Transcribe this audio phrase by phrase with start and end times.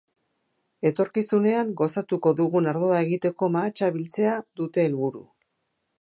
[0.89, 5.27] Etorkizunean gozatuko dugun ardoa egiteko mahatsa biltzea dute helburu.